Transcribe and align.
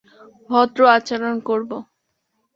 ভদ্র 0.49 0.79
আচরণ 0.95 1.35
করব! 1.41 1.71